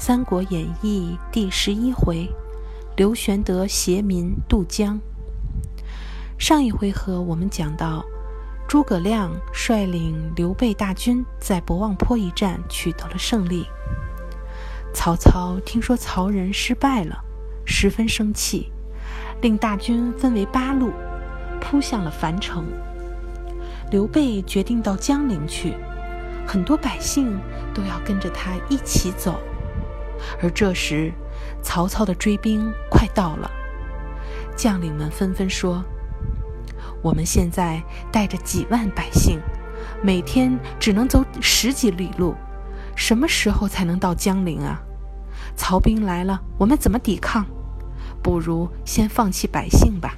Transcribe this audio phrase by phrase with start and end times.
[0.00, 2.26] 三国演义》第十一回，
[2.96, 4.98] 刘玄德携民渡江。
[6.38, 8.02] 上一回合我们讲到，
[8.66, 13.66] 诸葛亮率领刘备大军在博望坡一战取得了胜利。
[14.94, 17.22] 曹操听说曹仁失败了，
[17.66, 18.72] 十分生气，
[19.42, 20.90] 令大军分为八路，
[21.60, 22.64] 扑向了樊城。
[23.90, 25.74] 刘备决定到江陵去，
[26.46, 27.38] 很多百姓
[27.74, 29.38] 都要跟着他一起走。
[30.42, 31.12] 而这时，
[31.62, 33.50] 曹操的追兵快到了，
[34.56, 35.82] 将领们纷纷说
[37.02, 39.40] ：“我们现在带着几万百姓，
[40.02, 42.34] 每天只能走十几里路，
[42.94, 44.80] 什么时候才能到江陵啊？
[45.56, 47.44] 曹兵来了，我们怎么抵抗？
[48.22, 50.14] 不如先放弃百姓吧。”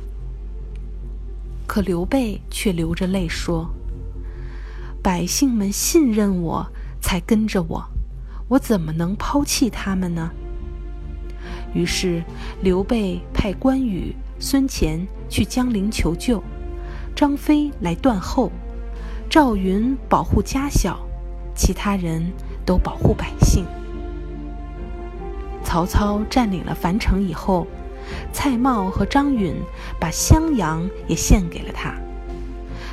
[1.66, 3.70] 可刘备却流着泪说
[5.03, 6.66] ：“百姓们信任我，
[7.00, 7.89] 才跟着我。”
[8.52, 10.31] 我怎么能抛弃他们呢？
[11.72, 12.22] 于是
[12.61, 16.42] 刘备派关羽、孙乾去江陵求救，
[17.17, 18.53] 张飞来断后，
[19.31, 21.00] 赵云保护家小，
[21.55, 22.31] 其他人
[22.67, 23.64] 都保护百姓。
[25.64, 27.66] 曹操占领了樊城以后，
[28.34, 29.55] 蔡瑁和张允
[29.98, 31.94] 把襄阳也献给了他。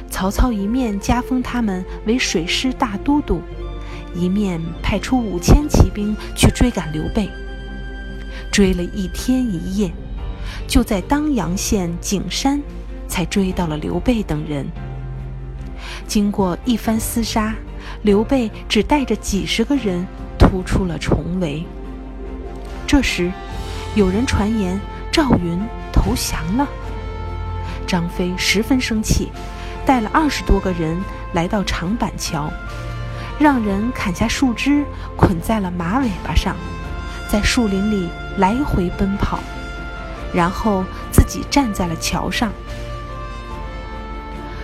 [0.10, 3.42] 曹操一面加封他们为水师大都督。
[4.14, 7.30] 一面派出五千骑兵去追赶刘备，
[8.52, 9.92] 追了一天一夜，
[10.68, 12.62] 就在当阳县景山，
[13.08, 14.66] 才追到了刘备等人。
[16.08, 17.56] 经过一番厮杀，
[18.02, 20.06] 刘备只带着几十个人
[20.38, 21.64] 突出了重围。
[22.88, 23.32] 这时，
[23.96, 24.80] 有人传言
[25.12, 25.60] 赵云
[25.94, 26.68] 投降了。
[27.86, 29.30] 张飞十分生气，
[29.86, 30.98] 带了二十多个人
[31.34, 32.52] 来到长板桥。
[33.40, 34.84] 让人砍下树枝，
[35.16, 36.56] 捆在了马尾巴上，
[37.30, 39.40] 在树林里来回奔跑，
[40.34, 42.52] 然后自己站在了桥上。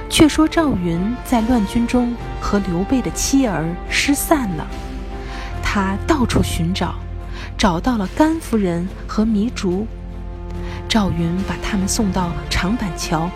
[0.09, 4.67] 却说赵云在乱军中和刘备的妻儿失散了，
[5.63, 6.95] 他到处寻找，
[7.57, 9.87] 找到了甘夫人和糜竺。
[10.87, 13.29] 赵云把他们送到长板桥，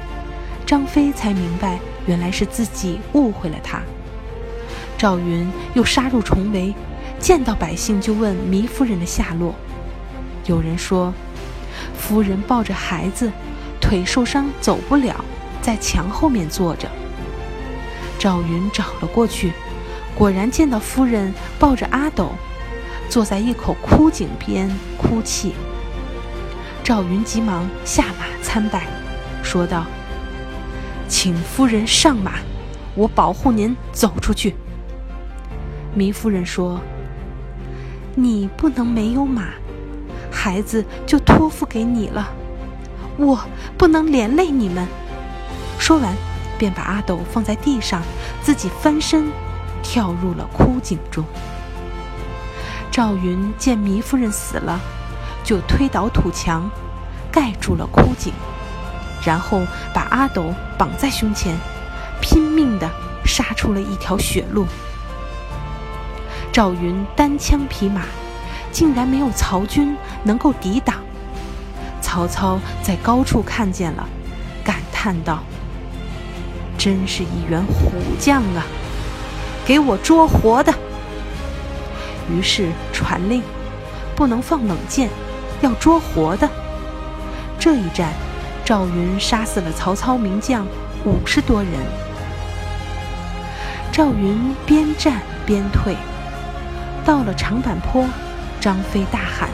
[0.66, 3.82] 张飞才明白，原来是自己误会了他。
[5.00, 6.76] 赵云又杀入重围，
[7.20, 9.56] 见到百姓就问糜夫人的下落。
[10.46, 11.14] 有人说，
[11.98, 13.32] 夫人抱着孩子，
[13.80, 15.24] 腿受伤走不了，
[15.62, 16.90] 在墙后面坐着。
[18.20, 19.54] 赵云找了过去，
[20.14, 22.34] 果然见到夫人抱着阿斗，
[23.08, 25.54] 坐在一口枯井边哭泣。
[26.84, 28.86] 赵云急忙下马参拜，
[29.42, 29.86] 说道
[31.08, 32.34] ：“请夫人上马，
[32.96, 34.54] 我保护您走出去。”
[35.98, 36.80] 糜夫人说
[38.16, 39.50] ：“你不能没有马，
[40.32, 42.32] 孩子就托付给你了。
[43.18, 43.40] 我
[43.78, 44.88] 不能连累你们。”
[45.80, 46.16] 说完，
[46.58, 48.02] 便把阿斗放在地上，
[48.42, 49.32] 自己翻身
[49.82, 51.24] 跳入了枯井中。
[52.92, 54.80] 赵云见糜夫人死了，
[55.44, 56.70] 就推倒土墙，
[57.32, 58.32] 盖住了枯井，
[59.26, 59.62] 然后
[59.94, 61.58] 把阿斗绑在胸前，
[62.22, 62.90] 拼命地
[63.26, 64.66] 杀出了一条血路。
[66.60, 68.02] 赵云单枪匹马，
[68.70, 70.98] 竟然没有曹军能够抵挡。
[72.02, 74.06] 曹操在高处看见了，
[74.62, 75.40] 感叹道
[76.78, 78.66] ：“真是一员虎将啊！
[79.66, 80.74] 给我捉活的！”
[82.30, 83.42] 于是传令，
[84.14, 85.10] 不能放冷箭，
[85.62, 86.50] 要捉活的。
[87.58, 88.12] 这一战，
[88.66, 90.68] 赵云杀死了曹操名将
[91.06, 91.72] 五十多人。
[93.94, 95.96] 赵云边战边退。
[97.10, 98.06] 到了长坂坡，
[98.62, 99.50] 张飞大喊：“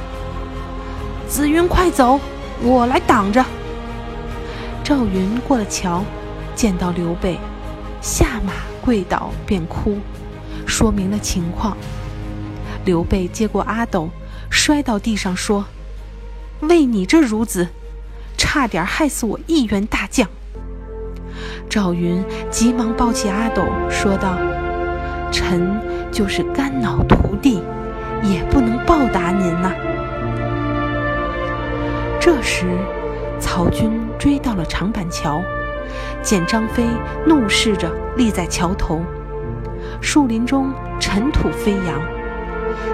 [1.26, 2.20] 紫云，快走，
[2.62, 3.46] 我来挡着。”
[4.84, 6.04] 赵云过了桥，
[6.54, 7.40] 见到刘备，
[8.02, 8.52] 下马
[8.82, 10.00] 跪倒便哭，
[10.68, 11.78] 说明了情况。
[12.84, 14.10] 刘备接过阿斗，
[14.50, 15.64] 摔到地上说
[16.60, 17.70] ：“为你这孺子，
[18.36, 20.28] 差点害死我一员大将。”
[21.72, 24.38] 赵云急忙抱起阿斗，说道
[25.32, 25.74] ：“臣。”
[26.16, 27.62] 就是肝脑涂地，
[28.24, 29.70] 也不能报答您呐。
[32.22, 32.66] 这时，
[33.38, 35.42] 曹军追到了长板桥，
[36.24, 36.86] 见张飞
[37.28, 39.02] 怒视着立在桥头，
[40.00, 40.72] 树林中
[41.02, 42.02] 尘土飞扬，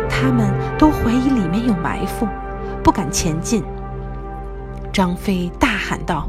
[0.09, 2.27] 他们都怀疑里面有埋伏，
[2.81, 3.63] 不敢前进。
[4.91, 6.27] 张飞大喊道：“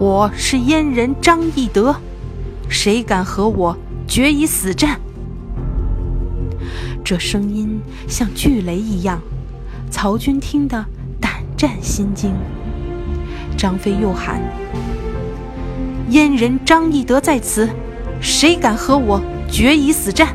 [0.00, 1.94] 我是燕人张翼德，
[2.68, 3.76] 谁敢和我
[4.08, 4.98] 决一死战？”
[7.04, 9.20] 这声音像巨雷一样，
[9.90, 10.82] 曹军听得
[11.20, 12.32] 胆战心惊。
[13.58, 14.40] 张飞又喊
[16.08, 17.68] ：“燕人张翼德在此，
[18.22, 19.20] 谁敢和我
[19.50, 20.34] 决一死战？”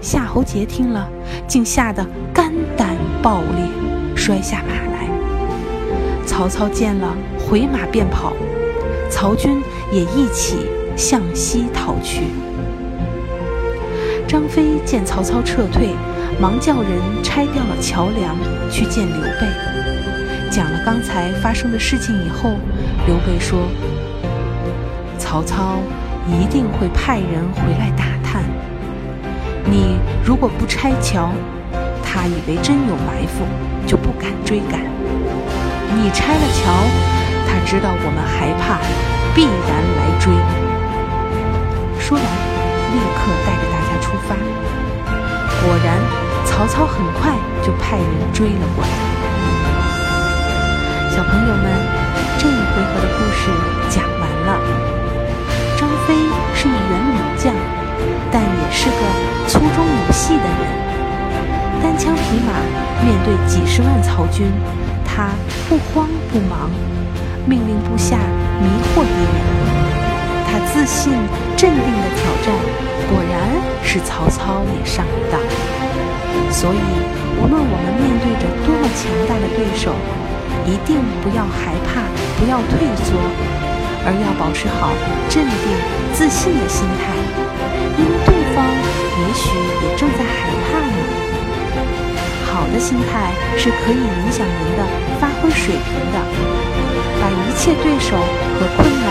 [0.00, 1.10] 夏侯杰听了，
[1.48, 3.68] 竟吓得肝胆爆裂，
[4.14, 5.08] 摔下马来。
[6.24, 8.32] 曹操见了，回马便跑，
[9.10, 9.60] 曹军
[9.90, 10.58] 也一起
[10.96, 12.26] 向西逃去。
[14.26, 15.94] 张飞见曹操撤退，
[16.40, 16.90] 忙叫人
[17.22, 18.36] 拆掉了桥梁，
[18.70, 19.46] 去见刘备，
[20.50, 22.50] 讲了刚才发生的事情以后，
[23.06, 23.68] 刘备说
[25.16, 25.78] ：“曹操
[26.26, 28.42] 一定会派人回来打探。”
[29.64, 31.30] 你如果不拆桥，
[32.02, 33.44] 他以为真有埋伏，
[33.86, 34.80] 就不敢追赶；
[35.94, 36.72] 你拆了桥，
[37.46, 38.80] 他知道我们害怕，
[39.36, 39.52] 必然
[39.96, 40.32] 来追。
[42.00, 42.26] 说完，
[42.92, 43.65] 立刻带着
[44.28, 44.34] 发。
[45.62, 45.98] 果然，
[46.44, 48.90] 曹操很快就派人追了过来。
[51.10, 51.64] 小朋友们，
[52.38, 53.50] 这一回合的故事
[53.88, 54.60] 讲完了。
[55.76, 56.14] 张飞
[56.54, 57.54] 是一员猛将。
[58.32, 58.96] 但也是个
[59.48, 60.60] 粗中有细的人，
[61.80, 62.52] 单枪匹马
[63.02, 64.52] 面对几十万曹军，
[65.04, 65.30] 他
[65.68, 66.68] 不慌不忙，
[67.46, 68.18] 命令部下
[68.60, 69.34] 迷惑敌人。
[70.50, 71.14] 他自信
[71.56, 72.52] 镇定的挑战，
[73.08, 73.45] 果然
[73.96, 75.40] 是曹操也上了当。
[76.52, 76.80] 所以，
[77.40, 79.96] 无论我们面对着多么强大的对手，
[80.68, 82.04] 一定不要害怕，
[82.36, 83.16] 不要退缩，
[84.04, 84.92] 而要保持好
[85.32, 85.64] 镇定
[86.12, 87.16] 自信的心态。
[87.96, 91.00] 因为对方也许也正在害怕呢。
[92.52, 94.84] 好的心态是可以影响人的
[95.18, 96.20] 发挥水平的。
[97.16, 99.08] 把一切对手和困难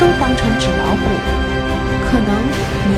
[0.00, 1.04] 都当成纸老虎，
[2.08, 2.32] 可能
[2.88, 2.96] 您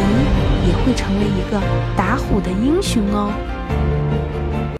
[0.66, 1.60] 也会成为一个
[1.96, 3.32] 打虎的英雄哦。